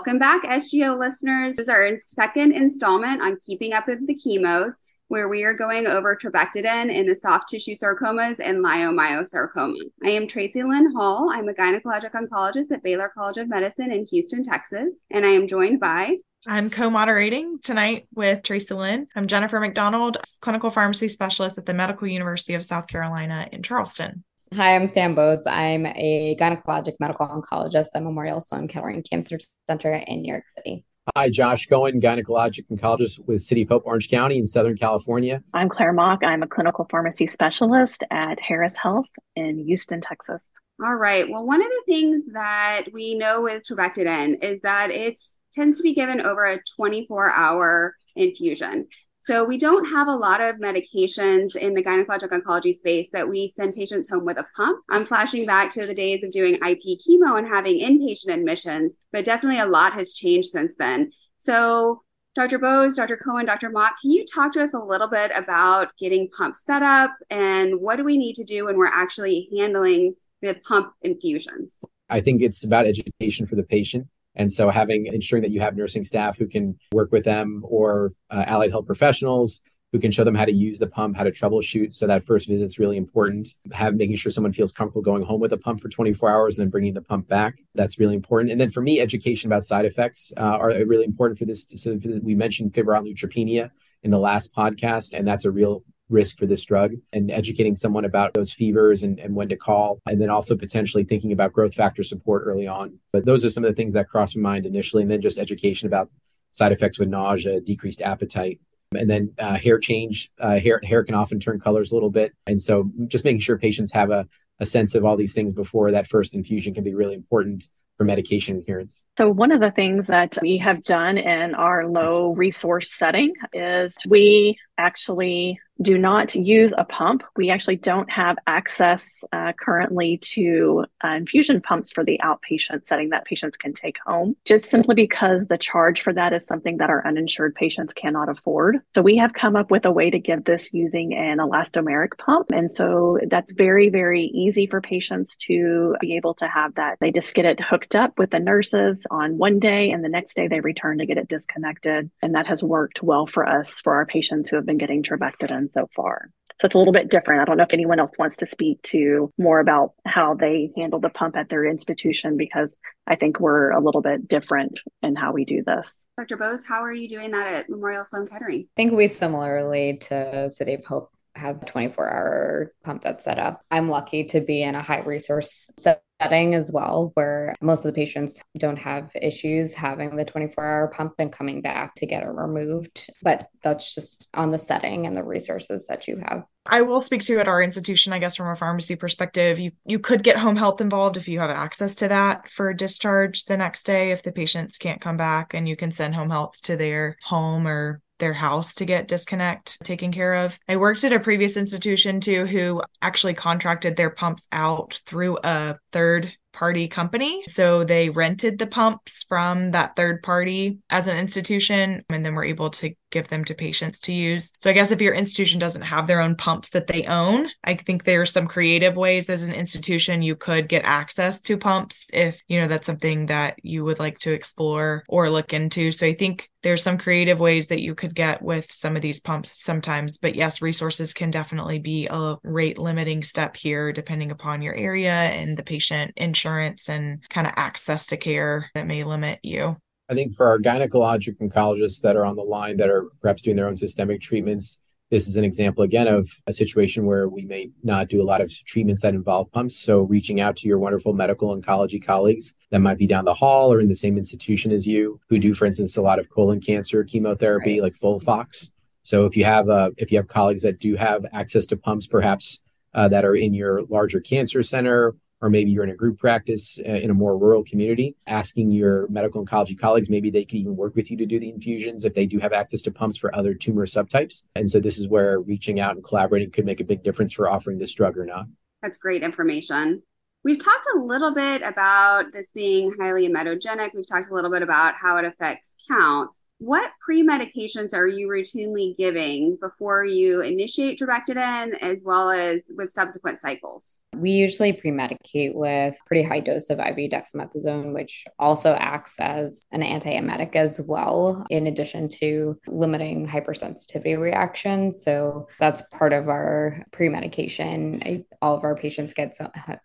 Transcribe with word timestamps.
Welcome 0.00 0.18
back, 0.18 0.44
SGO 0.44 0.98
listeners. 0.98 1.56
This 1.56 1.64
is 1.64 1.68
our 1.68 1.94
second 1.98 2.52
installment 2.52 3.20
on 3.20 3.36
keeping 3.44 3.74
up 3.74 3.86
with 3.86 4.06
the 4.06 4.16
chemos, 4.16 4.72
where 5.08 5.28
we 5.28 5.44
are 5.44 5.52
going 5.52 5.86
over 5.86 6.16
trabectedin 6.16 6.90
in 6.90 7.04
the 7.04 7.14
soft 7.14 7.50
tissue 7.50 7.74
sarcomas 7.74 8.36
and 8.42 8.64
leiomyosarcoma. 8.64 9.76
I 10.02 10.08
am 10.08 10.26
Tracilyn 10.26 10.90
Hall. 10.94 11.28
I'm 11.30 11.50
a 11.50 11.52
gynecologic 11.52 12.12
oncologist 12.12 12.72
at 12.72 12.82
Baylor 12.82 13.10
College 13.12 13.36
of 13.36 13.50
Medicine 13.50 13.92
in 13.92 14.06
Houston, 14.06 14.42
Texas, 14.42 14.88
and 15.10 15.26
I 15.26 15.32
am 15.32 15.46
joined 15.46 15.80
by 15.80 16.16
I'm 16.46 16.70
co 16.70 16.88
moderating 16.88 17.58
tonight 17.62 18.06
with 18.14 18.42
Tracilyn. 18.42 19.06
I'm 19.14 19.26
Jennifer 19.26 19.60
MacDonald, 19.60 20.16
clinical 20.40 20.70
pharmacy 20.70 21.08
specialist 21.08 21.58
at 21.58 21.66
the 21.66 21.74
Medical 21.74 22.08
University 22.08 22.54
of 22.54 22.64
South 22.64 22.86
Carolina 22.86 23.50
in 23.52 23.62
Charleston. 23.62 24.24
Hi, 24.56 24.74
I'm 24.74 24.88
Sam 24.88 25.14
Bose. 25.14 25.46
I'm 25.46 25.86
a 25.86 26.36
gynecologic 26.40 26.94
medical 26.98 27.28
oncologist 27.28 27.86
at 27.94 28.02
Memorial 28.02 28.40
Sloan 28.40 28.66
Kettering 28.66 29.04
Cancer 29.08 29.38
Center 29.68 29.94
in 29.94 30.22
New 30.22 30.32
York 30.32 30.48
City. 30.48 30.84
Hi, 31.14 31.30
Josh 31.30 31.66
Cohen, 31.66 32.00
gynecologic 32.00 32.64
oncologist 32.68 33.24
with 33.28 33.42
City 33.42 33.62
of 33.62 33.68
Hope 33.68 33.84
Orange 33.86 34.10
County 34.10 34.38
in 34.38 34.46
Southern 34.46 34.76
California. 34.76 35.40
I'm 35.54 35.68
Claire 35.68 35.92
Mach. 35.92 36.24
I'm 36.24 36.42
a 36.42 36.48
clinical 36.48 36.84
pharmacy 36.90 37.28
specialist 37.28 38.02
at 38.10 38.40
Harris 38.40 38.74
Health 38.74 39.06
in 39.36 39.64
Houston, 39.66 40.00
Texas. 40.00 40.50
All 40.84 40.96
right. 40.96 41.30
Well, 41.30 41.46
one 41.46 41.62
of 41.62 41.68
the 41.68 41.82
things 41.86 42.24
that 42.32 42.86
we 42.92 43.14
know 43.14 43.42
with 43.42 43.62
trabectedin 43.62 44.42
is 44.42 44.60
that 44.62 44.90
it 44.90 45.20
tends 45.52 45.76
to 45.76 45.84
be 45.84 45.94
given 45.94 46.20
over 46.20 46.44
a 46.44 46.60
24 46.76 47.30
hour 47.30 47.94
infusion. 48.16 48.88
So 49.22 49.46
we 49.46 49.58
don't 49.58 49.84
have 49.86 50.08
a 50.08 50.16
lot 50.16 50.40
of 50.40 50.56
medications 50.56 51.54
in 51.54 51.74
the 51.74 51.82
gynecologic 51.82 52.30
oncology 52.30 52.72
space 52.72 53.10
that 53.12 53.28
we 53.28 53.52
send 53.54 53.74
patients 53.74 54.08
home 54.08 54.24
with 54.24 54.38
a 54.38 54.46
pump. 54.56 54.82
I'm 54.88 55.04
flashing 55.04 55.44
back 55.44 55.70
to 55.74 55.86
the 55.86 55.94
days 55.94 56.24
of 56.24 56.30
doing 56.30 56.54
IP 56.54 56.98
chemo 57.06 57.36
and 57.36 57.46
having 57.46 57.78
inpatient 57.78 58.32
admissions, 58.32 58.96
but 59.12 59.26
definitely 59.26 59.60
a 59.60 59.66
lot 59.66 59.92
has 59.92 60.14
changed 60.14 60.48
since 60.48 60.74
then. 60.78 61.10
So 61.36 62.02
Dr. 62.34 62.58
Bose, 62.58 62.96
Dr. 62.96 63.18
Cohen, 63.18 63.44
Dr. 63.44 63.68
Mach, 63.68 64.00
can 64.00 64.10
you 64.10 64.24
talk 64.24 64.52
to 64.52 64.62
us 64.62 64.72
a 64.72 64.78
little 64.78 65.08
bit 65.08 65.32
about 65.34 65.92
getting 65.98 66.30
pumps 66.30 66.64
set 66.64 66.82
up 66.82 67.12
and 67.28 67.78
what 67.78 67.96
do 67.96 68.04
we 68.04 68.16
need 68.16 68.36
to 68.36 68.44
do 68.44 68.66
when 68.66 68.78
we're 68.78 68.86
actually 68.86 69.50
handling 69.58 70.14
the 70.40 70.54
pump 70.66 70.94
infusions? 71.02 71.84
I 72.08 72.22
think 72.22 72.40
it's 72.40 72.64
about 72.64 72.86
education 72.86 73.46
for 73.46 73.56
the 73.56 73.64
patient. 73.64 74.06
And 74.40 74.50
so 74.50 74.70
having 74.70 75.04
ensuring 75.04 75.42
that 75.42 75.50
you 75.50 75.60
have 75.60 75.76
nursing 75.76 76.02
staff 76.02 76.38
who 76.38 76.46
can 76.46 76.78
work 76.92 77.12
with 77.12 77.24
them 77.24 77.62
or 77.62 78.14
uh, 78.30 78.44
allied 78.46 78.70
health 78.70 78.86
professionals 78.86 79.60
who 79.92 79.98
can 79.98 80.10
show 80.10 80.24
them 80.24 80.34
how 80.34 80.46
to 80.46 80.52
use 80.52 80.78
the 80.78 80.86
pump, 80.86 81.14
how 81.14 81.24
to 81.24 81.30
troubleshoot. 81.30 81.92
So 81.92 82.06
that 82.06 82.22
first 82.22 82.48
visit 82.48 82.64
is 82.64 82.78
really 82.78 82.96
important. 82.96 83.52
Have 83.72 83.96
making 83.96 84.16
sure 84.16 84.32
someone 84.32 84.54
feels 84.54 84.72
comfortable 84.72 85.02
going 85.02 85.24
home 85.24 85.42
with 85.42 85.52
a 85.52 85.58
pump 85.58 85.82
for 85.82 85.90
24 85.90 86.30
hours 86.30 86.58
and 86.58 86.64
then 86.64 86.70
bringing 86.70 86.94
the 86.94 87.02
pump 87.02 87.28
back. 87.28 87.58
That's 87.74 88.00
really 88.00 88.14
important. 88.14 88.50
And 88.50 88.58
then 88.58 88.70
for 88.70 88.80
me, 88.80 88.98
education 88.98 89.50
about 89.50 89.62
side 89.62 89.84
effects 89.84 90.32
uh, 90.38 90.40
are 90.40 90.70
really 90.86 91.04
important 91.04 91.38
for 91.38 91.44
this. 91.44 91.66
So 91.74 91.98
we 92.22 92.34
mentioned 92.34 92.74
febrile 92.74 93.02
neutropenia 93.02 93.72
in 94.02 94.10
the 94.10 94.18
last 94.18 94.56
podcast, 94.56 95.12
and 95.12 95.28
that's 95.28 95.44
a 95.44 95.50
real 95.50 95.84
risk 96.10 96.38
for 96.38 96.46
this 96.46 96.64
drug 96.64 96.92
and 97.12 97.30
educating 97.30 97.74
someone 97.74 98.04
about 98.04 98.34
those 98.34 98.52
fevers 98.52 99.02
and, 99.02 99.18
and 99.18 99.34
when 99.34 99.48
to 99.48 99.56
call, 99.56 100.00
and 100.06 100.20
then 100.20 100.28
also 100.28 100.56
potentially 100.56 101.04
thinking 101.04 101.32
about 101.32 101.52
growth 101.52 101.74
factor 101.74 102.02
support 102.02 102.42
early 102.44 102.66
on. 102.66 102.98
But 103.12 103.24
those 103.24 103.44
are 103.44 103.50
some 103.50 103.64
of 103.64 103.70
the 103.70 103.76
things 103.76 103.92
that 103.94 104.08
crossed 104.08 104.36
my 104.36 104.50
mind 104.50 104.66
initially, 104.66 105.02
and 105.02 105.10
then 105.10 105.20
just 105.20 105.38
education 105.38 105.86
about 105.86 106.10
side 106.50 106.72
effects 106.72 106.98
with 106.98 107.08
nausea, 107.08 107.60
decreased 107.60 108.02
appetite. 108.02 108.60
And 108.92 109.08
then 109.08 109.32
uh, 109.38 109.56
hair 109.56 109.78
change, 109.78 110.30
uh, 110.40 110.58
hair 110.58 110.80
hair 110.82 111.04
can 111.04 111.14
often 111.14 111.38
turn 111.38 111.60
colors 111.60 111.92
a 111.92 111.94
little 111.94 112.10
bit, 112.10 112.34
and 112.46 112.60
so 112.60 112.90
just 113.06 113.24
making 113.24 113.40
sure 113.40 113.56
patients 113.56 113.92
have 113.92 114.10
a, 114.10 114.26
a 114.58 114.66
sense 114.66 114.96
of 114.96 115.04
all 115.04 115.16
these 115.16 115.32
things 115.32 115.54
before 115.54 115.92
that 115.92 116.08
first 116.08 116.34
infusion 116.34 116.74
can 116.74 116.82
be 116.82 116.94
really 116.94 117.14
important 117.14 117.68
for 118.00 118.04
medication 118.04 118.56
adherence? 118.56 119.04
So, 119.18 119.28
one 119.28 119.52
of 119.52 119.60
the 119.60 119.70
things 119.70 120.06
that 120.06 120.38
we 120.40 120.56
have 120.56 120.82
done 120.82 121.18
in 121.18 121.54
our 121.54 121.86
low 121.86 122.32
resource 122.32 122.94
setting 122.94 123.34
is 123.52 123.94
we 124.08 124.56
actually 124.78 125.58
do 125.82 125.96
not 125.96 126.34
use 126.34 126.72
a 126.76 126.84
pump. 126.84 127.22
We 127.36 127.50
actually 127.50 127.76
don't 127.76 128.10
have 128.10 128.36
access 128.46 129.24
uh, 129.32 129.52
currently 129.58 130.18
to 130.18 130.84
uh, 131.04 131.08
infusion 131.08 131.60
pumps 131.60 131.90
for 131.90 132.04
the 132.04 132.20
outpatient 132.22 132.84
setting 132.84 133.10
that 133.10 133.24
patients 133.24 133.56
can 133.56 133.72
take 133.72 133.98
home, 134.04 134.36
just 134.44 134.68
simply 134.68 134.94
because 134.94 135.46
the 135.46 135.58
charge 135.58 136.02
for 136.02 136.12
that 136.12 136.32
is 136.32 136.44
something 136.44 136.76
that 136.78 136.90
our 136.90 137.06
uninsured 137.06 137.54
patients 137.54 137.92
cannot 137.94 138.28
afford. 138.28 138.78
So 138.90 139.00
we 139.00 139.16
have 139.16 139.32
come 139.32 139.56
up 139.56 139.70
with 139.70 139.86
a 139.86 139.90
way 139.90 140.10
to 140.10 140.18
give 140.18 140.44
this 140.44 140.72
using 140.72 141.14
an 141.14 141.38
elastomeric 141.38 142.18
pump. 142.18 142.52
And 142.52 142.70
so 142.70 143.18
that's 143.28 143.52
very, 143.52 143.88
very 143.88 144.24
easy 144.24 144.66
for 144.66 144.80
patients 144.80 145.36
to 145.46 145.96
be 146.00 146.16
able 146.16 146.34
to 146.34 146.48
have 146.48 146.74
that. 146.74 146.98
They 147.00 147.10
just 147.10 147.34
get 147.34 147.46
it 147.46 147.60
hooked 147.60 147.96
up 147.96 148.18
with 148.18 148.30
the 148.30 148.38
nurses 148.38 149.06
on 149.10 149.38
one 149.38 149.58
day, 149.58 149.90
and 149.90 150.04
the 150.04 150.08
next 150.08 150.34
day 150.34 150.48
they 150.48 150.60
return 150.60 150.98
to 150.98 151.06
get 151.06 151.18
it 151.18 151.28
disconnected. 151.28 152.10
And 152.22 152.34
that 152.34 152.46
has 152.46 152.62
worked 152.62 153.02
well 153.02 153.26
for 153.26 153.48
us 153.48 153.74
for 153.74 153.94
our 153.94 154.06
patients 154.06 154.48
who 154.48 154.56
have 154.56 154.66
been 154.66 154.78
getting 154.78 155.02
trabectedin 155.02 155.69
so 155.70 155.88
far. 155.94 156.30
So 156.60 156.66
it's 156.66 156.74
a 156.74 156.78
little 156.78 156.92
bit 156.92 157.08
different. 157.08 157.40
I 157.40 157.46
don't 157.46 157.56
know 157.56 157.62
if 157.62 157.72
anyone 157.72 157.98
else 157.98 158.12
wants 158.18 158.36
to 158.38 158.46
speak 158.46 158.82
to 158.82 159.32
more 159.38 159.60
about 159.60 159.94
how 160.04 160.34
they 160.34 160.70
handle 160.76 161.00
the 161.00 161.08
pump 161.08 161.34
at 161.34 161.48
their 161.48 161.64
institution 161.64 162.36
because 162.36 162.76
I 163.06 163.16
think 163.16 163.40
we're 163.40 163.70
a 163.70 163.80
little 163.80 164.02
bit 164.02 164.28
different 164.28 164.78
in 165.02 165.16
how 165.16 165.32
we 165.32 165.46
do 165.46 165.62
this. 165.64 166.06
Dr. 166.18 166.36
Bose, 166.36 166.62
how 166.66 166.82
are 166.82 166.92
you 166.92 167.08
doing 167.08 167.30
that 167.30 167.46
at 167.46 167.70
Memorial 167.70 168.04
Sloan 168.04 168.26
Kettering? 168.26 168.66
I 168.66 168.76
think 168.76 168.92
we 168.92 169.08
similarly 169.08 169.96
to 170.02 170.50
City 170.50 170.74
of 170.74 170.84
Hope 170.84 171.10
have 171.34 171.62
a 171.62 171.64
24 171.64 172.12
hour 172.12 172.72
pump 172.84 173.02
that's 173.02 173.24
set 173.24 173.38
up. 173.38 173.62
I'm 173.70 173.88
lucky 173.88 174.24
to 174.24 174.42
be 174.42 174.62
in 174.62 174.74
a 174.74 174.82
high 174.82 175.00
resource 175.00 175.70
setting 175.78 176.02
as 176.20 176.70
well, 176.72 177.10
where 177.14 177.54
most 177.60 177.84
of 177.84 177.92
the 177.92 177.98
patients 177.98 178.42
don't 178.58 178.78
have 178.78 179.10
issues 179.20 179.74
having 179.74 180.16
the 180.16 180.24
24 180.24 180.64
hour 180.64 180.88
pump 180.88 181.14
and 181.18 181.32
coming 181.32 181.62
back 181.62 181.94
to 181.96 182.06
get 182.06 182.22
it 182.22 182.28
removed. 182.28 183.10
But 183.22 183.48
that's 183.62 183.94
just 183.94 184.28
on 184.34 184.50
the 184.50 184.58
setting 184.58 185.06
and 185.06 185.16
the 185.16 185.24
resources 185.24 185.86
that 185.88 186.06
you 186.06 186.22
have. 186.24 186.44
I 186.66 186.82
will 186.82 187.00
speak 187.00 187.22
to 187.22 187.32
you 187.32 187.40
at 187.40 187.48
our 187.48 187.62
institution, 187.62 188.12
I 188.12 188.18
guess, 188.18 188.36
from 188.36 188.48
a 188.48 188.56
pharmacy 188.56 188.94
perspective. 188.94 189.58
You 189.58 189.72
you 189.86 189.98
could 189.98 190.22
get 190.22 190.36
home 190.36 190.56
health 190.56 190.80
involved 190.80 191.16
if 191.16 191.26
you 191.26 191.40
have 191.40 191.50
access 191.50 191.94
to 191.96 192.08
that 192.08 192.50
for 192.50 192.72
discharge 192.74 193.46
the 193.46 193.56
next 193.56 193.84
day 193.84 194.12
if 194.12 194.22
the 194.22 194.32
patients 194.32 194.78
can't 194.78 195.00
come 195.00 195.16
back 195.16 195.54
and 195.54 195.68
you 195.68 195.76
can 195.76 195.90
send 195.90 196.14
home 196.14 196.30
health 196.30 196.60
to 196.62 196.76
their 196.76 197.16
home 197.22 197.66
or 197.66 198.02
their 198.20 198.32
house 198.32 198.74
to 198.74 198.84
get 198.84 199.08
disconnect 199.08 199.78
taken 199.82 200.12
care 200.12 200.34
of. 200.34 200.58
I 200.68 200.76
worked 200.76 201.02
at 201.04 201.12
a 201.12 201.20
previous 201.20 201.56
institution 201.56 202.20
too 202.20 202.46
who 202.46 202.82
actually 203.02 203.34
contracted 203.34 203.96
their 203.96 204.10
pumps 204.10 204.46
out 204.52 205.00
through 205.06 205.38
a 205.42 205.76
third 205.92 206.32
party 206.52 206.88
company. 206.88 207.42
So 207.46 207.84
they 207.84 208.10
rented 208.10 208.58
the 208.58 208.66
pumps 208.66 209.24
from 209.28 209.70
that 209.72 209.96
third 209.96 210.22
party 210.22 210.78
as 210.90 211.06
an 211.06 211.16
institution 211.16 212.02
and 212.08 212.24
then 212.24 212.34
were 212.34 212.44
able 212.44 212.70
to 212.70 212.94
give 213.10 213.28
them 213.28 213.44
to 213.44 213.54
patients 213.54 214.00
to 214.00 214.12
use. 214.12 214.52
So 214.58 214.70
I 214.70 214.72
guess 214.72 214.90
if 214.90 215.00
your 215.00 215.14
institution 215.14 215.58
doesn't 215.58 215.82
have 215.82 216.06
their 216.06 216.20
own 216.20 216.36
pumps 216.36 216.70
that 216.70 216.86
they 216.86 217.04
own, 217.04 217.48
I 217.64 217.74
think 217.74 218.04
there 218.04 218.20
are 218.20 218.26
some 218.26 218.46
creative 218.46 218.96
ways 218.96 219.28
as 219.28 219.46
an 219.46 219.54
institution 219.54 220.22
you 220.22 220.36
could 220.36 220.68
get 220.68 220.84
access 220.84 221.40
to 221.42 221.56
pumps 221.56 222.06
if, 222.12 222.40
you 222.46 222.60
know, 222.60 222.68
that's 222.68 222.86
something 222.86 223.26
that 223.26 223.58
you 223.62 223.84
would 223.84 223.98
like 223.98 224.18
to 224.20 224.32
explore 224.32 225.04
or 225.08 225.30
look 225.30 225.52
into. 225.52 225.90
So 225.90 226.06
I 226.06 226.14
think 226.14 226.48
there's 226.62 226.82
some 226.82 226.98
creative 226.98 227.40
ways 227.40 227.68
that 227.68 227.80
you 227.80 227.94
could 227.94 228.14
get 228.14 228.42
with 228.42 228.70
some 228.70 228.94
of 228.94 229.02
these 229.02 229.18
pumps 229.18 229.62
sometimes. 229.62 230.18
But 230.18 230.34
yes, 230.34 230.62
resources 230.62 231.14
can 231.14 231.30
definitely 231.30 231.78
be 231.78 232.06
a 232.10 232.36
rate 232.42 232.78
limiting 232.78 233.22
step 233.22 233.56
here 233.56 233.92
depending 233.92 234.30
upon 234.30 234.62
your 234.62 234.74
area 234.74 235.12
and 235.12 235.56
the 235.56 235.62
patient 235.62 236.12
insurance 236.40 236.88
and 236.88 237.20
kind 237.28 237.46
of 237.46 237.52
access 237.56 238.06
to 238.06 238.16
care 238.16 238.70
that 238.74 238.86
may 238.86 239.04
limit 239.04 239.38
you. 239.42 239.76
I 240.08 240.14
think 240.14 240.34
for 240.34 240.46
our 240.48 240.58
gynecologic 240.58 241.38
oncologists 241.38 242.00
that 242.00 242.16
are 242.16 242.24
on 242.24 242.36
the 242.36 242.42
line 242.42 242.78
that 242.78 242.90
are 242.90 243.06
perhaps 243.20 243.42
doing 243.42 243.56
their 243.56 243.68
own 243.68 243.76
systemic 243.76 244.20
treatments, 244.20 244.80
this 245.10 245.28
is 245.28 245.36
an 245.36 245.44
example 245.44 245.84
again 245.84 246.08
of 246.08 246.30
a 246.46 246.52
situation 246.52 247.04
where 247.04 247.28
we 247.28 247.44
may 247.44 247.70
not 247.82 248.08
do 248.08 248.22
a 248.22 248.24
lot 248.24 248.40
of 248.40 248.52
treatments 248.64 249.02
that 249.02 249.14
involve 249.14 249.50
pumps. 249.52 249.76
So 249.76 250.00
reaching 250.00 250.40
out 250.40 250.56
to 250.58 250.68
your 250.68 250.78
wonderful 250.78 251.12
medical 251.12 251.56
oncology 251.56 252.04
colleagues 252.04 252.54
that 252.70 252.80
might 252.80 252.98
be 252.98 253.06
down 253.06 253.24
the 253.24 253.34
hall 253.34 253.72
or 253.72 253.80
in 253.80 253.88
the 253.88 253.94
same 253.94 254.16
institution 254.16 254.72
as 254.72 254.86
you, 254.86 255.20
who 255.28 255.38
do, 255.38 255.52
for 255.54 255.66
instance, 255.66 255.96
a 255.96 256.02
lot 256.02 256.18
of 256.18 256.30
colon 256.30 256.60
cancer 256.60 257.04
chemotherapy, 257.04 257.80
right. 257.80 257.92
like 257.92 258.00
FOLFOX. 258.00 258.72
So 259.02 259.26
if 259.26 259.36
you 259.36 259.44
have 259.44 259.68
uh, 259.68 259.90
if 259.96 260.12
you 260.12 260.18
have 260.18 260.28
colleagues 260.28 260.62
that 260.62 260.78
do 260.78 260.94
have 260.96 261.24
access 261.32 261.66
to 261.66 261.76
pumps, 261.76 262.06
perhaps 262.06 262.62
uh, 262.94 263.08
that 263.08 263.24
are 263.24 263.34
in 263.34 263.54
your 263.54 263.82
larger 263.82 264.20
cancer 264.20 264.62
center 264.62 265.14
or 265.40 265.50
maybe 265.50 265.70
you're 265.70 265.84
in 265.84 265.90
a 265.90 265.96
group 265.96 266.18
practice 266.18 266.78
uh, 266.86 266.92
in 266.92 267.10
a 267.10 267.14
more 267.14 267.36
rural 267.36 267.64
community, 267.64 268.14
asking 268.26 268.70
your 268.70 269.08
medical 269.08 269.44
oncology 269.44 269.78
colleagues, 269.78 270.10
maybe 270.10 270.30
they 270.30 270.44
could 270.44 270.58
even 270.58 270.76
work 270.76 270.94
with 270.94 271.10
you 271.10 271.16
to 271.16 271.26
do 271.26 271.40
the 271.40 271.48
infusions 271.48 272.04
if 272.04 272.14
they 272.14 272.26
do 272.26 272.38
have 272.38 272.52
access 272.52 272.82
to 272.82 272.90
pumps 272.90 273.18
for 273.18 273.34
other 273.34 273.54
tumor 273.54 273.86
subtypes. 273.86 274.46
And 274.54 274.70
so 274.70 274.80
this 274.80 274.98
is 274.98 275.08
where 275.08 275.40
reaching 275.40 275.80
out 275.80 275.96
and 275.96 276.04
collaborating 276.04 276.50
could 276.50 276.66
make 276.66 276.80
a 276.80 276.84
big 276.84 277.02
difference 277.02 277.32
for 277.32 277.48
offering 277.48 277.78
this 277.78 277.94
drug 277.94 278.18
or 278.18 278.26
not. 278.26 278.46
That's 278.82 278.98
great 278.98 279.22
information. 279.22 280.02
We've 280.42 280.62
talked 280.62 280.86
a 280.94 280.98
little 280.98 281.34
bit 281.34 281.60
about 281.62 282.32
this 282.32 282.54
being 282.54 282.94
highly 282.98 283.28
emetogenic. 283.28 283.90
We've 283.94 284.06
talked 284.06 284.30
a 284.30 284.34
little 284.34 284.50
bit 284.50 284.62
about 284.62 284.94
how 284.94 285.18
it 285.18 285.26
affects 285.26 285.76
counts. 285.86 286.44
What 286.58 286.92
pre 287.00 287.26
medications 287.26 287.94
are 287.94 288.06
you 288.06 288.28
routinely 288.28 288.96
giving 288.96 289.58
before 289.60 290.04
you 290.04 290.40
initiate 290.40 290.98
trabectedin 290.98 291.78
as 291.82 292.04
well 292.06 292.30
as 292.30 292.62
with 292.74 292.90
subsequent 292.90 293.40
cycles? 293.40 294.00
We 294.20 294.30
usually 294.32 294.72
pre 294.72 294.90
medicate 294.90 295.54
with 295.54 295.96
pretty 296.06 296.22
high 296.22 296.40
dose 296.40 296.70
of 296.70 296.78
IV 296.78 297.10
dexamethasone, 297.10 297.94
which 297.94 298.24
also 298.38 298.74
acts 298.74 299.18
as 299.18 299.64
an 299.72 299.82
antiemetic 299.82 300.56
as 300.56 300.80
well, 300.80 301.44
in 301.50 301.66
addition 301.66 302.08
to 302.20 302.58
limiting 302.66 303.26
hypersensitivity 303.26 304.18
reactions. 304.18 305.02
So 305.02 305.48
that's 305.58 305.82
part 305.90 306.12
of 306.12 306.28
our 306.28 306.84
pre 306.92 307.08
medication. 307.08 308.24
All 308.42 308.54
of 308.54 308.64
our 308.64 308.76
patients 308.76 309.14
get 309.14 309.34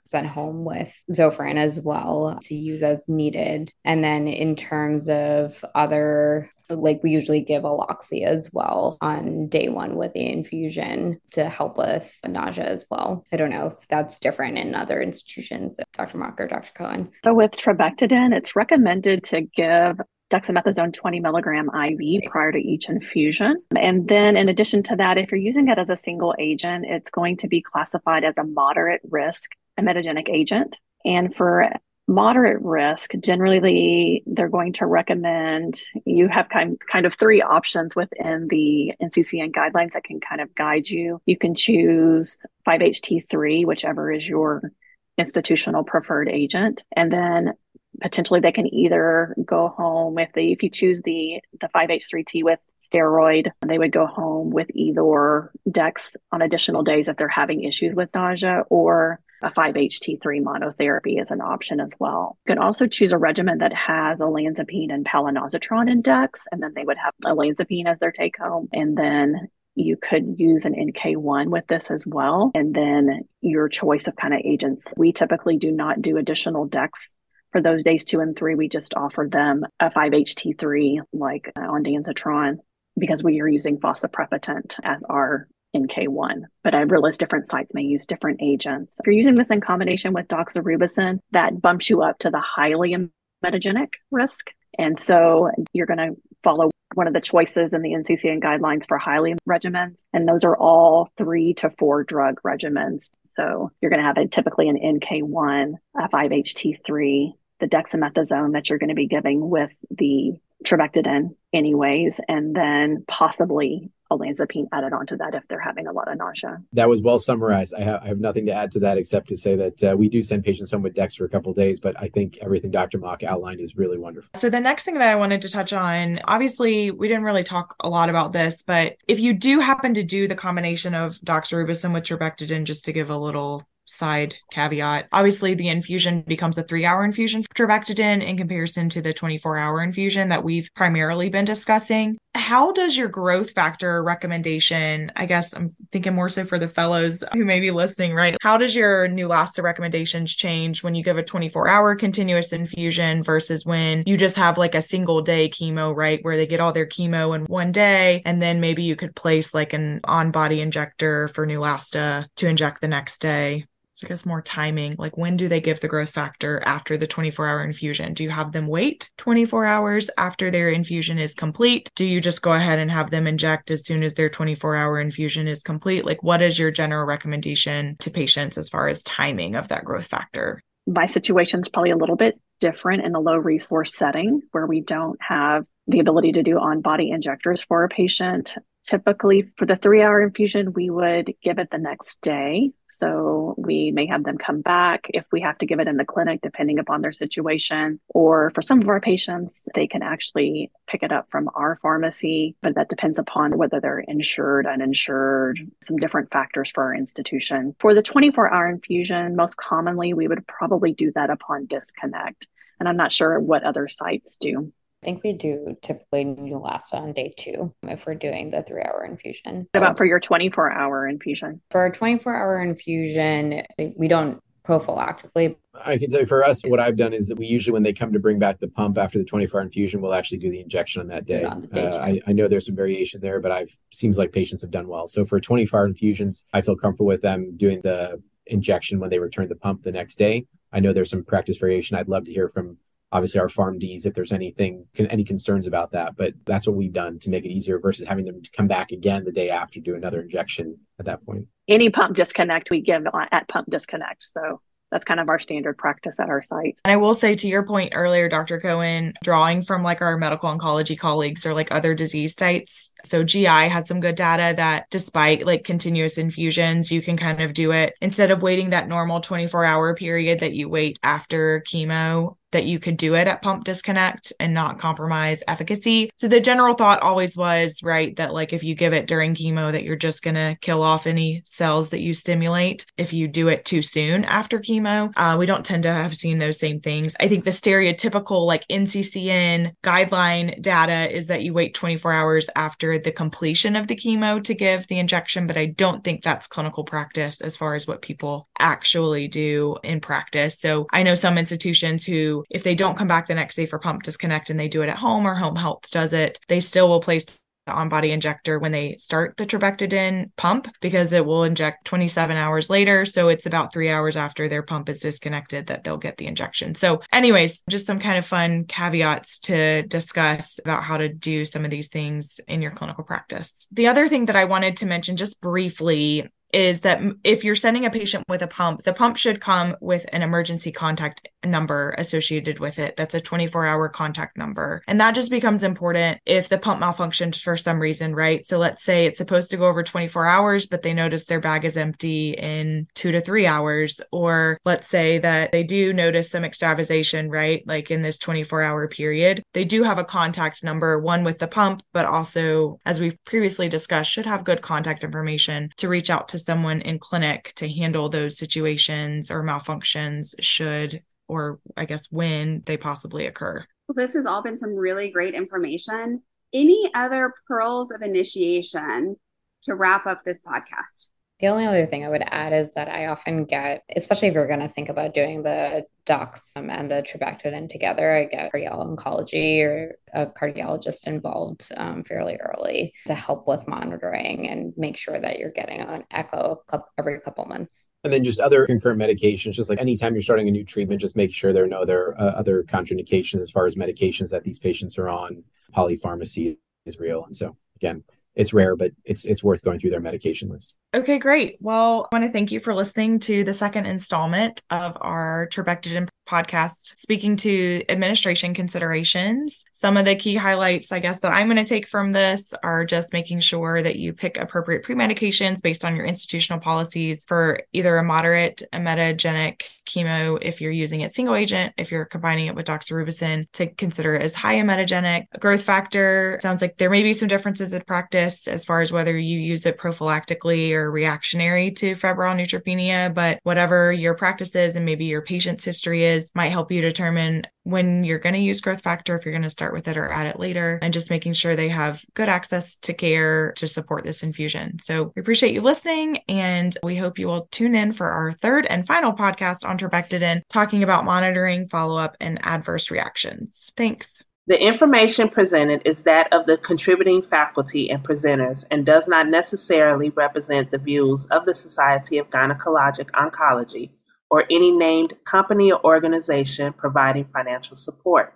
sent 0.04 0.28
home 0.28 0.66
with 0.66 1.04
Zofran 1.12 1.58
as 1.58 1.80
well 1.80 2.38
to 2.44 2.56
use 2.56 2.84
as 2.84 3.08
needed. 3.08 3.72
And 3.84 4.04
then 4.04 4.28
in 4.28 4.56
terms 4.56 5.10
of 5.10 5.64
other 5.74 6.52
like 6.70 7.02
we 7.04 7.12
usually 7.12 7.42
give 7.42 7.64
Aloxi 7.64 8.26
as 8.26 8.50
well 8.54 8.98
on 9.02 9.48
day 9.48 9.70
one 9.70 9.96
with 9.96 10.14
the 10.14 10.32
infusion 10.32 11.20
to 11.32 11.50
help 11.50 11.78
with 11.78 12.20
nausea 12.28 12.66
as 12.66 12.86
well. 12.90 13.26
I 13.32 13.38
don't 13.38 13.50
know 13.50 13.68
if 13.68 13.88
that's 13.88 14.18
different 14.18 14.58
in 14.58 14.76
other 14.76 15.02
institutions, 15.02 15.78
Dr. 15.94 16.18
Mach 16.18 16.40
or 16.40 16.48
Dr. 16.48 16.72
Cohen. 16.74 17.12
So 17.24 17.34
with 17.34 17.52
trabectedin, 17.52 18.36
it's 18.36 18.56
recommended 18.56 19.24
to 19.26 19.42
give 19.42 20.00
dexamethasone 20.32 20.94
20 20.94 21.20
milligram 21.20 21.70
IV 21.70 22.24
prior 22.30 22.52
to 22.52 22.58
each 22.58 22.90
infusion. 22.90 23.62
And 23.78 24.08
then, 24.08 24.36
in 24.36 24.50
addition 24.50 24.84
to 24.84 24.96
that, 24.96 25.18
if 25.18 25.32
you're 25.32 25.40
using 25.40 25.68
it 25.68 25.78
as 25.78 25.90
a 25.90 25.96
single 25.96 26.34
agent, 26.40 26.86
it's 26.88 27.12
going 27.12 27.38
to 27.38 27.48
be 27.48 27.62
classified 27.62 28.24
as 28.24 28.34
a 28.38 28.44
moderate 28.44 29.02
risk 29.10 29.52
emetogenic 29.80 30.30
agent. 30.30 30.80
And 31.04 31.34
for 31.34 31.70
moderate 32.07 32.62
risk, 32.62 33.12
generally 33.19 34.24
they're 34.28 34.50
going 34.50 34.74
to 34.74 34.86
recommend 34.86 35.81
you 36.06 36.28
have 36.28 36.50
kind, 36.50 36.80
kind 36.92 37.06
of 37.06 37.16
three 37.16 37.42
options 37.42 37.96
within 37.96 38.48
the 38.50 38.94
NCCN 39.02 39.52
guidelines 39.52 39.94
that 39.94 40.04
can 40.04 40.19
kind 40.19 40.42
of 40.42 40.54
guide 40.54 40.88
you. 40.88 41.19
You 41.25 41.38
can 41.38 41.56
choose 41.56 42.46
5-HT3, 42.68 43.66
whichever 43.66 44.12
is 44.12 44.28
your 44.28 44.72
institutional 45.18 45.84
preferred 45.84 46.30
agent. 46.30 46.84
And 46.96 47.12
then 47.12 47.54
potentially 48.02 48.40
they 48.40 48.52
can 48.52 48.74
either 48.74 49.36
go 49.46 49.70
home 49.70 50.18
if 50.20 50.32
they 50.34 50.48
if 50.48 50.64
you 50.64 50.70
choose 50.70 51.02
the 51.02 51.42
the 51.60 51.70
5-HT3 51.70 52.44
with 52.44 52.60
steroid, 52.82 53.52
they 53.66 53.78
would 53.78 53.92
go 53.92 54.06
home 54.06 54.50
with 54.50 54.70
either 54.74 55.52
Dex 55.70 56.16
on 56.32 56.42
additional 56.42 56.84
days 56.84 57.08
if 57.08 57.18
they're 57.18 57.28
having 57.28 57.64
issues 57.64 57.96
with 57.96 58.14
nausea 58.14 58.64
or 58.70 59.20
a 59.42 59.52
5-HT3 59.52 60.42
monotherapy 60.42 61.22
is 61.22 61.30
an 61.30 61.42
option 61.42 61.80
as 61.80 61.92
well. 62.00 62.38
You 62.48 62.56
can 62.56 62.64
also 62.64 62.88
choose 62.88 63.12
a 63.12 63.18
regimen 63.18 63.60
that 63.60 63.74
has 63.74 64.20
olanzapine 64.20 64.94
and 64.94 65.06
palonosetron 65.06 65.90
index, 65.90 66.46
and 66.52 66.64
then 66.64 66.72
they 66.76 66.84
would 66.84 66.98
have 66.98 67.14
olanzapine 67.24 67.86
as 67.86 68.00
their 68.00 68.12
take 68.12 68.38
home. 68.38 68.70
And 68.72 68.98
then 68.98 69.50
you 69.76 69.98
could 69.98 70.40
use 70.40 70.66
an 70.66 70.74
NK1 70.74 71.50
with 71.50 71.68
this 71.68 71.92
as 71.92 72.06
well. 72.08 72.52
And 72.56 72.74
then 72.74 73.28
your 73.42 73.68
choice 73.68 74.08
of 74.08 74.16
kind 74.16 74.34
of 74.34 74.40
agents. 74.44 74.94
We 74.98 75.12
typically 75.12 75.58
do 75.58 75.72
not 75.72 76.02
do 76.02 76.18
additional 76.18 76.66
DEX 76.66 77.16
for 77.56 77.62
those 77.62 77.86
days 77.86 78.04
two 78.04 78.19
and 78.19 78.38
three. 78.38 78.54
We 78.54 78.68
just 78.68 78.94
offer 78.96 79.30
them 79.31 79.63
a 79.80 79.90
5-HT3 79.90 81.00
like 81.13 81.54
uh, 81.56 81.62
ondansetron 81.62 82.57
because 83.00 83.24
we 83.24 83.40
are 83.40 83.48
using 83.48 83.80
fosaprepitant 83.80 84.75
as 84.84 85.06
our 85.06 85.48
NK1. 85.74 86.42
But 86.66 86.75
I 86.75 86.81
realize 86.81 87.18
different 87.18 87.48
sites 87.48 87.74
may 87.74 87.84
use 87.84 88.06
different 88.06 88.42
agents. 88.42 89.00
If 89.00 89.07
you're 89.07 89.16
using 89.16 89.36
this 89.36 89.52
in 89.52 89.62
combination 89.62 90.12
with 90.12 90.28
doxorubicin, 90.28 91.19
that 91.31 91.62
bumps 91.62 91.90
you 91.90 92.02
up 92.02 92.19
to 92.19 92.30
the 92.30 92.42
highly 92.42 92.94
emetogenic 92.94 93.94
risk. 94.12 94.51
And 94.78 95.00
so 95.00 95.50
you're 95.72 95.88
going 95.88 96.00
to 96.00 96.22
follow 96.44 96.72
one 96.94 97.08
of 97.08 97.13
the 97.13 97.22
choices 97.22 97.74
in 97.74 97.81
the 97.81 97.92
NCCN 97.92 98.42
guidelines 98.42 98.86
for 98.86 98.98
highly 98.98 99.36
regimens. 99.48 100.04
And 100.12 100.28
those 100.28 100.44
are 100.44 100.58
all 100.58 101.10
three 101.18 101.54
to 101.56 101.69
four 101.80 102.04
drug 102.04 102.42
regimens. 102.46 103.10
So 103.25 103.72
you're 103.81 103.90
going 103.90 104.01
to 104.01 104.06
have 104.06 104.18
a, 104.18 104.28
typically 104.28 104.68
an 104.68 104.78
NK1, 104.78 105.75
a 105.96 106.10
5-HT3, 106.10 107.34
the 107.60 107.68
dexamethasone 107.68 108.54
that 108.54 108.69
you're 108.69 108.80
going 108.80 108.90
to 108.90 108.96
be 108.96 109.07
giving 109.07 109.50
with 109.50 109.72
the 109.90 110.34
trabectedin 110.63 111.36
anyways, 111.54 112.19
and 112.28 112.56
then 112.56 113.04
possibly 113.07 113.92
olanzapine 114.12 114.68
added 114.72 114.94
onto 114.94 115.18
that 115.18 115.34
if 115.34 115.44
they're 115.48 115.60
having 115.60 115.88
a 115.88 115.92
lot 115.92 116.07
of 116.12 116.18
nausea. 116.18 116.62
That 116.74 116.90
was 116.90 117.02
well 117.02 117.18
summarized. 117.18 117.74
I 117.74 117.81
have, 117.81 118.04
I 118.04 118.07
have 118.07 118.19
nothing 118.19 118.46
to 118.46 118.52
add 118.52 118.72
to 118.74 118.80
that 118.81 118.98
except 118.98 119.30
to 119.30 119.38
say 119.38 119.56
that 119.56 119.84
uh, 119.84 119.98
we 119.98 120.10
do 120.10 120.22
send 120.22 120.44
patients 120.44 120.72
home 120.72 120.84
with 120.84 120.94
Dex 120.94 121.16
for 121.16 121.25
a 121.25 121.30
couple 121.30 121.52
days, 121.54 121.80
but 121.80 122.00
I 122.00 122.10
think 122.10 122.38
everything 122.42 122.72
Dr. 122.72 123.00
Mach 123.00 123.24
outlined 123.24 123.62
is 123.62 123.75
really 123.75 123.98
wonderful. 123.98 124.30
So 124.36 124.50
the 124.50 124.60
next 124.60 124.86
thing 124.86 124.96
that 124.96 125.10
I 125.10 125.16
wanted 125.16 125.42
to 125.42 125.50
touch 125.50 125.74
on, 125.74 126.19
obviously 126.25 126.92
we 126.92 127.08
didn't 127.08 127.24
really 127.24 127.44
talk 127.44 127.75
a 127.80 127.90
lot 127.90 128.10
about 128.10 128.31
this, 128.31 128.63
but 128.63 128.96
if 129.08 129.19
you 129.19 129.34
do 129.34 129.60
happen 129.60 129.94
to 129.96 130.04
do 130.04 130.28
the 130.28 130.36
combination 130.36 130.94
of 130.94 131.16
doxorubicin 131.19 131.94
with 131.94 132.04
trabectedin, 132.04 132.66
just 132.66 132.86
to 132.86 132.94
give 132.94 133.10
a 133.10 133.18
little 133.18 133.63
side 133.86 134.36
caveat. 134.52 135.08
Obviously, 135.12 135.54
the 135.54 135.70
infusion 135.70 136.22
becomes 136.22 136.58
a 136.58 136.64
three 136.64 136.86
hour 136.86 137.04
infusion 137.04 137.44
for 137.44 137.54
trabectedin 137.54 138.26
in 138.26 138.38
comparison 138.38 138.90
to 138.90 139.02
the 139.02 139.14
24 139.14 139.58
hour 139.58 139.82
infusion 139.82 140.30
that 140.30 140.44
we've 140.44 140.70
primarily 140.76 141.30
been 141.30 141.46
discussing. 141.46 142.18
How 142.36 142.74
does 142.74 142.98
your 142.98 143.08
growth 143.08 143.52
factor 143.52 144.04
recommendation, 144.04 145.10
I 145.16 145.26
guess 145.26 145.54
I'm 145.54 145.74
thinking 145.94 146.14
more 146.14 146.28
so 146.28 146.44
for 146.44 146.60
the 146.60 146.68
fellows 146.68 147.24
who 147.32 147.46
may 147.46 147.62
be 147.62 147.72
listening, 147.72 148.14
right? 148.14 148.36
How 148.42 148.58
does 148.58 148.76
your 148.76 149.08
Neulasta 149.08 149.64
recommendations 149.64 150.36
change 150.36 150.84
when 150.84 150.96
you 150.96 151.04
give 151.04 151.18
a 151.18 151.24
24 151.24 151.70
hour 151.70 151.96
continuous 151.96 152.52
infusion 152.52 153.24
versus 153.24 153.66
when 153.66 154.04
you 154.06 154.18
just 154.18 154.36
have 154.36 154.58
like 154.58 154.76
a 154.76 154.82
single 154.82 155.22
day 155.22 155.48
chemo, 155.48 155.96
right? 155.96 156.20
Where 156.24 156.36
they 156.36 156.46
get 156.46 156.60
all 156.60 156.74
their 156.74 156.86
chemo 156.86 157.36
in 157.36 157.46
one 157.46 157.72
day 157.72 158.22
and 158.26 158.42
then 158.42 158.60
maybe 158.60 158.84
you 158.84 158.98
could 158.98 159.16
place 159.16 159.54
like 159.54 159.72
an 159.72 160.02
on 160.04 160.32
body 160.32 160.60
injector 160.60 161.30
for 161.30 161.48
Neulasta 161.48 162.28
to 162.36 162.48
inject 162.48 162.82
the 162.82 162.90
next 162.90 163.20
day? 163.20 163.66
So 163.96 164.06
I 164.06 164.10
guess 164.10 164.26
more 164.26 164.42
timing, 164.42 164.98
like 164.98 165.16
when 165.16 165.38
do 165.38 165.48
they 165.48 165.62
give 165.62 165.80
the 165.80 165.88
growth 165.88 166.10
factor 166.10 166.62
after 166.66 166.98
the 166.98 167.08
24 167.08 167.48
hour 167.48 167.64
infusion? 167.64 168.14
Do 168.14 168.26
you 168.26 168.30
have 168.30 168.52
them 168.52 168.68
wait 168.68 169.10
24 169.16 169.64
hours 169.64 170.10
after 170.18 170.52
their 170.52 170.70
infusion 170.70 171.18
is 171.18 171.34
complete? 171.34 171.90
Do 171.96 172.04
you 172.04 172.20
just 172.20 172.42
go 172.42 172.52
ahead 172.52 172.78
and 172.78 172.92
have 172.92 173.10
them 173.10 173.26
inject 173.26 173.72
as 173.72 173.86
soon 173.86 174.04
as 174.04 174.16
their 174.16 174.30
24 174.30 174.76
hour 174.76 175.00
infusion 175.00 175.48
is 175.48 175.64
complete? 175.64 176.06
Like 176.06 176.22
what 176.24 176.42
is 176.42 176.60
your 176.60 176.72
general 176.72 177.06
recommendation 177.06 177.96
to 178.02 178.12
patients 178.12 178.58
as 178.58 178.68
far 178.68 178.90
as 178.90 179.02
timing 179.04 179.56
of 179.56 179.70
that 179.70 179.86
growth 179.86 180.08
factor? 180.08 180.62
My 180.86 181.06
situation 181.06 181.62
is 181.62 181.70
probably 181.70 181.92
a 181.92 181.98
little 181.98 182.18
bit 182.18 182.38
different 182.60 183.06
in 183.06 183.16
a 183.16 183.20
low 183.22 183.38
resource 183.38 183.96
setting 183.96 184.42
where 184.52 184.66
we 184.66 184.82
don't 184.82 185.18
have 185.22 185.66
the 185.88 186.00
ability 186.00 186.34
to 186.34 186.44
do 186.44 186.58
on 186.60 186.82
body 186.82 187.12
injectors 187.12 187.64
for 187.64 187.84
a 187.84 187.90
patient. 187.90 188.56
Typically, 188.84 189.52
for 189.58 189.66
the 189.66 189.76
three 189.76 190.02
hour 190.02 190.22
infusion, 190.22 190.74
we 190.74 190.90
would 190.90 191.34
give 191.42 191.58
it 191.58 191.70
the 191.72 191.77
next 191.77 192.22
day. 192.22 192.72
So 192.89 193.56
we 193.58 193.92
may 193.92 194.06
have 194.06 194.24
them 194.24 194.38
come 194.38 194.62
back 194.62 195.08
if 195.13 195.25
we 195.32 195.42
have 195.42 195.58
to 195.58 195.65
give 195.65 195.80
it 195.80 195.88
in 195.88 195.98
the 195.98 196.06
clinic, 196.06 196.39
depending 196.42 196.80
upon 196.80 197.01
their 197.01 197.12
situation. 197.12 198.00
Or 198.10 198.51
for 198.56 198.62
some 198.62 198.82
of 198.82 198.88
our 198.88 199.01
patients, 199.01 199.68
they 199.75 199.88
can 199.88 200.01
actually 200.01 200.72
pick 200.88 201.04
it 201.04 201.12
up 201.12 201.27
from 201.30 201.50
our 201.56 201.77
pharmacy, 201.82 202.56
but 202.62 202.75
that 202.75 202.89
depends 202.89 203.20
upon 203.20 203.58
whether 203.58 203.82
they're 203.82 204.00
insured, 204.00 204.65
uninsured, 204.68 205.60
some 205.84 205.98
different 205.98 206.32
factors 206.32 206.70
for 206.70 206.84
our 206.84 206.96
institution. 206.96 207.75
For 207.80 207.94
the 207.94 208.04
24 208.04 208.54
hour 208.54 208.70
infusion, 208.70 209.36
most 209.36 209.58
commonly, 209.58 210.13
we 210.13 210.27
would 210.27 210.48
probably 210.48 210.94
do 210.94 211.12
that 211.15 211.30
upon 211.30 211.65
disconnect. 211.65 212.48
And 212.80 212.88
I'm 212.88 212.98
not 212.98 213.12
sure 213.12 213.39
what 213.39 213.63
other 213.63 213.88
sites 213.88 214.38
do. 214.38 214.72
I 215.04 215.06
think 215.06 215.24
we 215.24 215.34
do 215.34 215.78
typically 215.82 216.25
Neulasta 216.25 216.96
on 216.96 217.14
day 217.14 217.34
two 217.38 217.74
if 217.84 218.08
we're 218.08 218.16
doing 218.16 218.50
the 218.50 218.64
three 218.64 218.82
hour 218.82 219.06
infusion. 219.06 219.68
What 219.72 219.82
about 219.82 219.98
for 219.98 220.06
your 220.06 220.20
24 220.20 220.72
hour 220.72 221.08
infusion? 221.08 221.62
For 221.70 221.86
a 221.86 221.92
24 221.92 222.36
hour 222.36 222.62
infusion, 222.62 223.62
we 223.96 224.08
don't 224.08 224.42
prophylactically. 224.66 225.56
I 225.75 225.98
can 225.98 226.10
tell 226.10 226.22
you 226.22 226.25
for 226.25 226.44
us, 226.44 226.66
what 226.66 226.80
I've 226.80 226.98
done 226.98 227.14
is 227.14 227.28
that 227.28 227.38
we 227.38 227.46
usually, 227.46 227.74
when 227.74 227.84
they 227.84 227.94
come 227.94 228.14
to 228.14 228.20
bring 228.20 228.40
back 228.40 228.60
the 228.60 228.68
pump 228.68 228.98
after 228.98 229.18
the 229.18 229.25
24 229.25 229.60
hour 229.60 229.66
infusion, 229.66 230.02
we'll 230.02 230.14
actually 230.14 230.40
do 230.40 230.50
the 230.50 230.60
injection 230.60 231.02
on 231.02 231.08
that 231.10 231.25
day. 231.25 231.44
On 231.44 231.62
day 231.68 231.86
uh, 231.86 231.98
I, 232.00 232.22
I, 232.28 232.34
know 232.34 232.48
there's 232.48 232.66
some 232.66 232.75
variation 232.75 233.22
there, 233.22 233.40
but 233.40 233.52
I've 233.52 233.78
seems 233.92 234.18
like 234.18 234.32
patients 234.32 234.62
have 234.62 234.72
done 234.72 234.88
well. 234.88 235.08
So 235.08 235.25
for 235.25 235.40
24 235.40 235.80
hour 235.80 235.86
infusions, 235.86 236.48
I 236.54 236.62
feel 236.62 236.75
comfortable 236.75 237.08
with 237.08 237.22
them 237.22 237.56
doing 237.58 237.82
the 237.82 238.22
injection 238.48 239.00
when 239.00 239.10
they 239.10 239.20
return 239.20 239.50
the 239.50 239.56
pump 239.56 239.84
the 239.84 239.92
next 239.92 240.16
day. 240.18 240.46
I 240.72 240.80
know 240.80 240.94
there's 240.94 241.10
some 241.10 241.24
practice 241.24 241.58
variation. 241.58 241.98
I'd 241.98 242.10
love 242.10 242.25
to 242.25 242.34
hear 242.34 242.50
from 242.50 242.78
obviously 243.12 243.40
our 243.40 243.48
PharmDs 243.48 244.06
if 244.06 244.14
there's 244.14 244.34
anything 244.34 244.86
any 244.98 245.24
concerns 245.24 245.68
about 245.68 245.92
that 245.92 246.16
but 246.16 246.34
that's 246.46 246.68
what 246.68 246.76
we've 246.76 246.94
done 246.94 247.20
to 247.20 247.30
make 247.30 247.46
it 247.46 247.52
easier 247.52 247.80
versus 247.80 248.08
having 248.08 248.26
them 248.26 248.42
come 248.56 248.68
back 248.68 248.92
again 248.92 249.24
the 249.24 249.32
day 249.32 249.50
after 249.50 249.80
do 249.80 249.96
another 249.96 250.22
injection 250.22 250.78
at 251.00 251.06
that 251.06 251.26
point 251.26 251.48
any 251.68 251.90
pump 251.90 252.16
disconnect 252.16 252.70
we 252.72 252.82
give 252.82 253.04
at 253.32 253.48
pump 253.48 253.70
disconnect 253.70 254.24
so 254.24 254.62
that's 254.92 255.06
kind 255.06 255.20
of 255.20 255.30
our 255.30 255.40
standard 255.40 255.78
practice 255.78 256.20
at 256.20 256.30
our 256.30 256.42
site. 256.42 256.80
And 256.86 256.92
I 256.94 256.98
will 256.98 257.16
say 257.16 257.36
to 257.36 257.48
your 257.48 257.66
point 257.66 257.94
earlier, 257.96 258.30
Dr. 258.30 258.60
Cohen, 258.60 259.14
drawing 259.24 259.62
from 259.64 259.84
like 259.84 260.02
our 260.02 260.18
medical 260.18 260.50
oncology 260.50 260.98
colleagues 260.98 261.46
or 261.46 261.54
like 261.54 261.72
other 261.72 261.94
disease 261.94 262.36
sites. 262.38 262.94
So 263.04 263.24
GI 263.24 263.46
has 263.46 263.88
some 263.88 264.00
good 264.00 264.16
data 264.16 264.56
that 264.56 264.86
despite 264.92 265.46
like 265.46 265.64
continuous 265.64 266.18
infusions, 266.18 266.92
you 266.92 267.02
can 267.02 267.18
kind 267.18 267.42
of 267.42 267.54
do 267.54 267.72
it 267.72 267.94
instead 268.02 268.32
of 268.32 268.42
waiting 268.42 268.70
that 268.70 268.88
normal 268.88 269.20
24 269.20 269.66
hour 269.66 269.96
period 269.96 270.40
that 270.40 270.54
you 270.54 270.70
wait 270.70 271.00
after 271.04 271.62
chemo 271.68 272.38
that 272.56 272.66
you 272.66 272.80
could 272.80 272.96
do 272.96 273.16
it 273.16 273.28
at 273.28 273.42
pump 273.42 273.66
disconnect 273.66 274.32
and 274.40 274.54
not 274.54 274.80
compromise 274.80 275.44
efficacy. 275.46 276.10
So 276.16 276.30
the 276.30 276.40
general 276.40 276.74
thought 276.74 277.02
always 277.02 277.36
was, 277.36 277.84
right, 277.84 278.16
that 278.16 278.34
like 278.34 278.54
if 278.54 278.64
you 278.64 278.76
give 278.76 278.94
it 278.94 279.08
during 279.08 279.36
chemo, 279.36 279.74
that 279.74 279.84
you're 279.84 279.98
just 279.98 280.24
going 280.24 280.36
to 280.36 280.56
kill 280.62 280.82
off 280.82 281.06
any 281.06 281.44
cells 281.46 281.90
that 281.90 282.00
you 282.00 282.14
stimulate. 282.14 282.86
If 282.98 283.12
you 283.12 283.28
do 283.28 283.50
it 283.50 283.66
too 283.66 283.82
soon 283.82 284.24
after 284.24 284.60
chemo, 284.60 285.12
uh, 285.18 285.36
we 285.38 285.46
don't 285.46 285.66
tend 285.66 285.84
to 285.84 285.92
have 285.92 286.16
seen 286.16 286.40
those 286.40 286.58
same 286.58 286.80
things. 286.80 287.14
I 287.20 287.28
think 287.28 287.44
the 287.44 287.52
stereotypical 287.52 288.46
like 288.46 288.64
NCCN 288.72 289.74
guideline 289.84 290.62
data 290.62 291.14
is 291.14 291.28
that 291.28 291.42
you 291.42 291.52
wait 291.52 291.74
24 291.74 292.14
hours 292.14 292.50
after 292.56 292.98
the 292.98 293.12
completion 293.12 293.76
of 293.76 293.88
the 293.88 293.98
chemo 293.98 294.42
to 294.46 294.54
give 294.54 294.88
the 294.88 295.00
injection, 295.00 295.46
but 295.46 295.58
I 295.58 295.66
don't 295.66 296.06
think 296.06 296.24
that's 296.24 296.48
clinical 296.48 296.86
practice 296.86 297.42
as 297.42 297.58
far 297.58 297.76
as 297.76 297.86
what 297.86 298.02
people 298.02 298.48
actually 298.60 299.28
do 299.28 299.76
in 299.84 300.00
practice. 300.00 300.58
So 300.58 300.88
I 300.94 301.04
know 301.04 301.16
some 301.16 301.38
institutions 301.38 302.06
who, 302.06 302.45
if 302.50 302.64
they 302.64 302.75
don't 302.75 302.98
come 302.98 303.08
back 303.08 303.28
the 303.28 303.36
next 303.36 303.56
day 303.56 303.66
for 303.66 303.80
pump 303.80 304.04
disconnect 304.04 304.50
and 304.50 304.60
they 304.60 304.68
do 304.68 304.82
it 304.82 304.90
at 304.90 304.98
home 304.98 305.25
or 305.25 305.36
home 305.36 305.56
health 305.56 305.90
does 305.92 306.14
it, 306.14 306.40
they 306.48 306.60
still 306.60 306.88
will 306.88 307.02
place 307.02 307.25
the 307.25 307.74
on 307.74 307.90
body 307.90 308.12
injector 308.12 308.60
when 308.60 308.72
they 308.72 308.96
start 308.98 309.38
the 309.38 309.46
trabectedin 309.46 310.32
pump 310.36 310.68
because 310.82 311.14
it 311.14 311.25
will 311.25 311.44
inject 311.44 311.86
27 311.86 312.38
hours 312.38 312.70
later. 312.70 313.06
So 313.06 313.30
it's 313.30 313.46
about 313.46 313.74
three 313.74 313.90
hours 313.90 314.16
after 314.16 314.48
their 314.48 314.62
pump 314.62 314.90
is 314.90 315.00
disconnected 315.00 315.68
that 315.68 315.84
they'll 315.84 315.98
get 315.98 316.18
the 316.18 316.28
injection. 316.28 316.75
So, 316.75 317.02
anyways, 317.12 317.64
just 317.70 317.88
some 317.88 318.00
kind 318.00 318.18
of 318.18 318.25
fun 318.25 318.66
caveats 318.66 319.40
to 319.40 319.84
discuss 319.84 320.60
about 320.60 320.84
how 320.84 320.98
to 320.98 321.10
do 321.10 321.46
some 321.46 321.66
of 321.66 321.72
these 321.72 321.90
things 321.90 322.40
in 322.48 322.62
your 322.62 322.72
clinical 322.72 323.04
practice. 323.04 323.68
The 323.72 323.88
other 323.88 324.08
thing 324.08 324.28
that 324.28 324.36
I 324.36 324.46
wanted 324.46 324.78
to 324.78 324.86
mention 324.86 325.18
just 325.18 325.42
briefly 325.42 326.30
is 326.56 326.82
that 326.82 327.02
if 327.26 327.44
you're 327.44 327.54
sending 327.54 327.86
a 327.86 327.92
patient 327.92 328.24
with 328.30 328.42
a 328.42 328.48
pump, 328.48 328.84
the 328.84 328.94
pump 328.94 329.18
should 329.18 329.42
come 329.42 329.76
with 329.82 330.06
an 330.14 330.22
emergency 330.22 330.72
contact 330.72 331.28
number 331.44 331.94
associated 331.98 332.60
with 332.60 332.80
it. 332.80 332.96
That's 332.96 333.14
a 333.14 333.20
24 333.20 333.66
hour 333.66 333.90
contact 333.90 334.38
number. 334.38 334.82
And 334.88 335.00
that 335.02 335.16
just 335.16 335.30
becomes 335.30 335.64
important 335.64 336.22
if 336.26 336.48
the 336.48 336.58
pump 336.58 336.82
malfunctions 336.82 337.42
for 337.42 337.58
some 337.58 337.78
reason, 337.80 338.16
right? 338.16 338.48
So 338.48 338.58
let's 338.58 338.84
say 338.84 339.06
it's 339.06 339.18
supposed 339.18 339.52
to 339.52 339.58
go 339.58 339.66
over 339.66 339.84
24 339.84 340.26
hours, 340.26 340.66
but 340.66 340.82
they 340.82 340.94
notice 340.94 341.26
their 341.26 341.42
bag 341.42 341.66
is 341.66 341.76
empty 341.76 342.32
in 342.32 342.88
two 342.96 343.12
to 343.12 343.20
three 343.20 343.46
hours. 343.46 344.00
Or 344.14 344.58
let's 344.64 344.88
say 344.88 345.20
that 345.20 345.52
they 345.52 345.64
do 345.64 345.92
notice 345.92 346.32
some 346.32 346.46
extravasation, 346.46 347.30
right? 347.30 347.64
Like 347.68 347.92
in 347.92 348.02
this 348.02 348.18
24 348.18 348.62
hour 348.62 348.88
period, 348.88 349.44
they 349.54 349.66
do 349.66 349.84
have 349.84 349.98
a 349.98 350.06
contact 350.06 350.64
number, 350.64 350.98
one 351.00 351.26
with 351.26 351.40
the 351.40 351.50
pump, 351.50 351.84
but 351.92 352.06
also, 352.06 352.80
as 352.86 353.02
we've 353.02 353.18
previously 353.26 353.68
discussed, 353.68 354.10
should 354.10 354.26
have 354.26 354.46
good 354.46 354.62
contact 354.62 355.04
information 355.04 355.70
to 355.76 355.90
reach 355.90 356.10
out 356.10 356.30
to 356.30 356.40
someone 356.46 356.82
in 356.82 357.00
clinic 357.00 357.54
to 357.56 357.70
handle 357.70 358.10
those 358.10 358.38
situations 358.38 359.32
or 359.32 359.44
malfunctions 359.44 360.34
should 360.40 361.02
or 361.28 361.60
I 361.75 361.86
guess 361.86 362.12
when 362.12 362.64
they 362.66 362.78
possibly 362.78 363.25
occur. 363.25 363.66
Well, 363.88 363.96
this 363.96 364.14
has 364.14 364.25
all 364.25 364.42
been 364.42 364.58
some 364.58 364.75
really 364.75 365.12
great 365.12 365.34
information. 365.34 366.22
Any 366.54 366.90
other 366.94 367.34
pearls 367.48 367.92
of 367.92 368.02
initiation 368.02 369.16
to 369.64 369.75
wrap 369.75 370.06
up 370.06 370.24
this 370.24 370.40
podcast? 370.42 371.08
The 371.40 371.48
only 371.48 371.66
other 371.66 371.86
thing 371.86 372.06
I 372.06 372.10
would 372.10 372.24
add 372.25 372.54
is 372.54 372.74
that 372.75 372.88
I 372.88 373.08
often 373.08 373.46
get, 373.46 373.84
especially 373.96 374.30
if 374.30 374.34
you're 374.34 374.48
going 374.48 374.62
to 374.62 374.70
think 374.70 374.90
about 374.90 375.14
doing 375.14 375.44
the 375.44 375.86
doxo 376.06 376.58
um, 376.58 376.70
and 376.70 376.92
the 376.92 377.04
trabectedin 377.04 377.70
together, 377.70 378.16
I 378.16 378.26
get 378.26 378.52
cardiology 378.52 378.96
oncology 378.96 379.62
or 379.64 379.96
a 380.14 380.28
cardiologist 380.28 381.08
involved 381.08 381.70
um, 381.78 382.04
fairly 382.04 382.38
early 382.38 382.94
to 383.08 383.14
help 383.14 383.48
with 383.48 383.68
monitoring 383.68 384.48
and 384.50 384.74
make 384.78 384.98
sure 384.98 385.20
that 385.20 385.40
you're 385.40 385.52
getting 385.52 385.82
an 385.82 386.04
echo 386.12 386.62
every 386.98 387.20
couple 387.20 387.46
months. 387.46 387.88
And 388.04 388.14
then 388.14 388.24
just 388.24 388.40
other 388.40 388.66
concurrent 388.66 389.02
medications, 389.02 389.54
just 389.54 389.70
like 389.70 389.82
anytime 389.82 390.14
you're 390.14 390.22
starting 390.22 390.48
a 390.48 390.52
new 390.52 390.64
treatment, 390.64 391.02
just 391.02 391.16
make 391.16 391.34
sure 391.34 391.52
there 391.52 391.64
are 391.64 391.68
no 391.68 391.82
other, 391.82 392.16
uh, 392.20 392.24
other 392.24 392.64
contraindications 392.64 393.42
as 393.42 393.52
far 393.52 393.66
as 393.66 393.76
medications 393.76 394.32
that 394.32 394.44
these 394.44 394.60
patients 394.60 394.98
are 394.98 395.10
on. 395.10 395.44
Polypharmacy 395.76 396.58
is 396.86 397.00
real. 397.00 397.26
And 397.26 397.36
so, 397.36 397.58
again, 397.78 398.04
it's 398.36 398.54
rare, 398.54 398.75
but 398.75 398.92
it's 399.04 399.25
it's 399.25 399.44
worth 399.44 399.63
going 399.63 399.80
through 399.80 399.92
their 399.92 400.01
medication 400.01 400.50
list. 400.50 400.75
Okay, 400.94 401.20
great. 401.20 401.58
Well, 401.60 402.08
I 402.12 402.15
want 402.15 402.25
to 402.25 402.32
thank 402.32 402.51
you 402.51 402.60
for 402.60 402.74
listening 402.74 403.20
to 403.22 403.44
the 403.44 403.54
second 403.54 403.86
installment 403.86 404.62
of 404.70 404.98
our 405.01 405.48
Trabectedin 405.51 406.08
podcast, 406.25 406.98
speaking 406.98 407.36
to 407.38 407.84
administration 407.89 408.53
considerations. 408.53 409.65
Some 409.72 409.98
of 409.98 410.05
the 410.05 410.15
key 410.15 410.36
highlights, 410.36 410.91
I 410.91 411.00
guess, 411.00 411.22
that 411.22 411.34
I'm 411.34 411.48
going 411.48 411.58
to 411.58 411.63
take 411.63 411.88
from 411.88 412.12
this 412.12 412.53
are 412.63 412.86
just 412.86 413.13
making 413.13 413.41
sure 413.41 413.82
that 413.82 413.98
you 413.98 414.13
pick 414.13 414.38
appropriate 414.38 414.84
pre 414.84 414.96
medications 414.96 415.62
based 415.62 415.86
on 415.86 415.96
your 415.96 416.05
institutional 416.05 416.60
policies 416.60 417.24
for 417.25 417.62
either 417.74 417.98
a 417.98 418.03
moderate 418.03 418.63
emetogenic 418.74 419.63
chemo 419.86 420.39
if 420.41 420.62
you're 420.62 420.72
using 420.72 421.01
it 421.01 421.13
single 421.13 421.36
agent, 421.36 421.74
if 421.77 421.91
you're 421.91 422.05
combining 422.05 422.48
it 422.48 422.55
with 422.55 422.65
doxorubicin, 422.65 423.51
to 423.53 423.67
consider 423.67 424.17
as 424.17 424.34
high 424.34 424.55
emetogenic. 424.55 425.25
Growth 425.39 425.63
factor 425.63 426.39
sounds 426.41 426.62
like 426.62 426.77
there 426.77 426.89
may 426.89 427.03
be 427.03 427.13
some 427.13 427.27
differences 427.27 427.74
in 427.74 427.82
practice 427.82 428.48
as 428.48 428.65
far 428.65 428.82
as 428.82 428.91
whether 428.91 429.17
you 429.17 429.39
use 429.39 429.65
it 429.65 429.77
prophylactically 429.77 430.72
or 430.72 430.89
reactionary 430.89 431.72
to 431.72 431.96
febrile 431.96 432.36
neutropenia, 432.36 433.13
but 433.13 433.39
whatever 433.44 433.91
your 433.91 434.15
practice 434.15 434.55
is 434.55 434.75
and 434.75 434.86
maybe 434.86 435.05
your 435.05 435.22
patient's 435.22 435.63
history 435.63 436.03
is 436.03 436.14
might 436.36 436.50
help 436.50 436.72
you 436.72 436.81
determine 436.81 437.43
when 437.63 438.03
you're 438.03 438.19
going 438.19 438.36
to 438.36 438.39
use 438.39 438.62
growth 438.62 438.81
factor, 438.81 439.15
if 439.15 439.25
you're 439.25 439.34
going 439.34 439.41
to 439.41 439.50
start 439.50 439.74
with 439.74 439.88
it 439.88 439.98
or 439.98 440.12
add 440.12 440.27
it 440.27 440.39
later, 440.39 440.79
and 440.81 440.93
just 440.93 441.10
making 441.10 441.34
sure 441.34 441.55
they 441.55 441.69
have 441.69 442.03
good 442.13 442.29
access 442.29 442.75
to 442.77 442.93
care 442.93 443.53
to 443.53 443.67
support 443.67 444.03
this 444.03 444.24
infusion. 444.24 444.77
So 444.81 445.12
we 445.15 445.19
appreciate 445.19 445.53
you 445.53 445.62
listening, 445.62 446.19
and 446.29 446.77
we 446.84 446.95
hope 446.95 447.17
you 447.17 447.27
will 447.27 447.48
tune 447.51 447.75
in 447.75 447.93
for 447.93 448.07
our 448.07 448.34
third 448.34 448.65
and 448.67 448.86
final 448.86 449.13
podcast 449.13 449.67
on 449.67 449.77
trabectedin, 449.77 450.41
talking 450.50 450.84
about 450.84 451.05
monitoring, 451.05 451.67
follow 451.67 451.98
up, 451.98 452.15
and 452.19 452.39
adverse 452.43 452.91
reactions. 452.91 453.72
Thanks. 453.75 454.24
The 454.48 454.62
information 454.62 455.29
presented 455.29 455.81
is 455.86 456.03
that 456.03 456.31
of 456.31 456.45
the 456.45 456.57
contributing 456.57 457.24
faculty 457.24 457.89
and 457.89 458.03
presenters 458.03 458.63
and 458.69 458.86
does 458.86 459.07
not 459.07 459.27
necessarily 459.27 460.12
represent 460.12 460.69
the 460.69 460.77
views 460.77 461.25
of 461.31 461.48
the 461.48 461.55
Society 461.55 462.19
of 462.19 462.29
Gynecologic 462.29 463.10
Oncology 463.12 463.89
or 464.29 464.44
any 464.50 464.72
named 464.72 465.13
company 465.25 465.72
or 465.72 465.84
organization 465.86 466.74
providing 466.74 467.25
financial 467.34 467.75
support. 467.75 468.34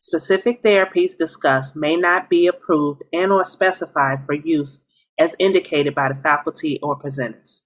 Specific 0.00 0.62
therapies 0.62 1.16
discussed 1.16 1.76
may 1.76 1.96
not 1.96 2.28
be 2.28 2.46
approved 2.46 3.02
and 3.12 3.30
or 3.30 3.44
specified 3.44 4.24
for 4.26 4.34
use 4.34 4.80
as 5.18 5.36
indicated 5.38 5.94
by 5.94 6.08
the 6.08 6.20
faculty 6.22 6.80
or 6.82 6.98
presenters. 6.98 7.60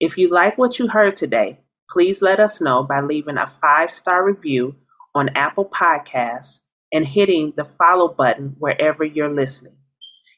If 0.00 0.18
you 0.18 0.28
like 0.28 0.58
what 0.58 0.78
you 0.78 0.88
heard 0.88 1.16
today, 1.16 1.60
please 1.90 2.20
let 2.20 2.40
us 2.40 2.60
know 2.60 2.82
by 2.82 3.00
leaving 3.00 3.38
a 3.38 3.52
five-star 3.60 4.24
review 4.24 4.76
on 5.14 5.30
Apple 5.30 5.64
Podcasts 5.64 6.60
and 6.92 7.06
hitting 7.06 7.52
the 7.56 7.68
follow 7.78 8.08
button 8.08 8.56
wherever 8.58 9.04
you're 9.04 9.32
listening. 9.32 9.76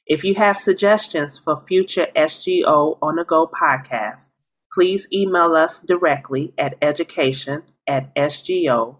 If 0.06 0.24
you 0.24 0.34
have 0.36 0.58
suggestions 0.58 1.38
for 1.38 1.64
future 1.68 2.08
SGO 2.16 2.98
on 3.02 3.16
the 3.16 3.24
go 3.24 3.48
podcasts, 3.48 4.28
please 4.72 5.08
email 5.12 5.54
us 5.54 5.80
directly 5.80 6.54
at 6.58 6.76
education 6.82 7.62
at 7.86 8.14
sgo.org. 8.14 8.96